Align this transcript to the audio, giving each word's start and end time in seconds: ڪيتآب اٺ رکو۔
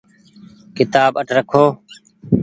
ڪيتآب 0.75 1.11
اٺ 1.21 1.27
رکو۔ 1.37 1.65